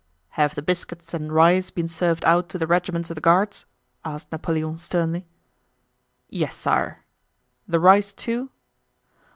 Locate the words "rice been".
1.31-1.87